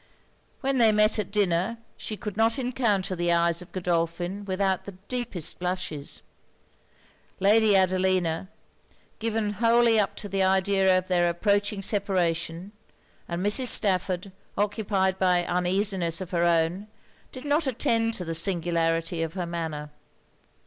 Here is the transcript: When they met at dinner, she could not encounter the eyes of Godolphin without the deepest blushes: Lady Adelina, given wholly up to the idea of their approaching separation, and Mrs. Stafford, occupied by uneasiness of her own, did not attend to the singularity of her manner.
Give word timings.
When 0.61 0.79
they 0.79 0.91
met 0.91 1.19
at 1.19 1.29
dinner, 1.29 1.77
she 1.95 2.17
could 2.17 2.35
not 2.35 2.57
encounter 2.57 3.15
the 3.15 3.31
eyes 3.31 3.61
of 3.61 3.71
Godolphin 3.71 4.43
without 4.45 4.85
the 4.85 4.93
deepest 4.93 5.59
blushes: 5.59 6.23
Lady 7.39 7.75
Adelina, 7.75 8.49
given 9.19 9.53
wholly 9.53 9.99
up 9.99 10.15
to 10.15 10.27
the 10.27 10.41
idea 10.41 10.97
of 10.97 11.07
their 11.07 11.29
approaching 11.29 11.83
separation, 11.83 12.71
and 13.27 13.45
Mrs. 13.45 13.67
Stafford, 13.67 14.31
occupied 14.57 15.19
by 15.19 15.45
uneasiness 15.45 16.19
of 16.19 16.31
her 16.31 16.45
own, 16.45 16.87
did 17.31 17.45
not 17.45 17.67
attend 17.67 18.15
to 18.15 18.25
the 18.25 18.33
singularity 18.33 19.21
of 19.21 19.35
her 19.35 19.45
manner. 19.45 19.91